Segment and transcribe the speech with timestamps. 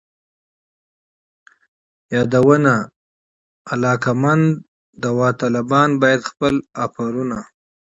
[2.13, 2.75] یادونه:
[3.73, 4.45] علاقمند
[5.01, 7.39] داوطلبان باید خپل آفرونه